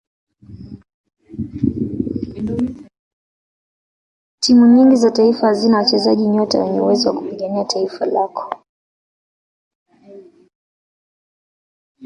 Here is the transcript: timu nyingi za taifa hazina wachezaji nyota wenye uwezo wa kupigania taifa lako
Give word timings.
timu 4.39 4.65
nyingi 4.67 4.95
za 4.95 5.11
taifa 5.11 5.47
hazina 5.47 5.77
wachezaji 5.77 6.27
nyota 6.27 6.63
wenye 6.63 6.81
uwezo 6.81 7.09
wa 7.09 7.15
kupigania 7.15 7.65
taifa 7.65 8.05
lako 8.05 8.63